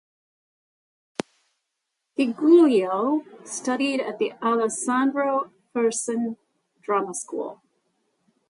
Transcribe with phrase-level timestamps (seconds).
[2.17, 6.37] Di Giulio studied at the Alessandro Fersen
[6.81, 7.61] drama school.